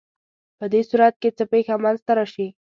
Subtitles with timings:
[0.57, 2.47] په دې صورت کې څه پېښه منځ ته راشي؟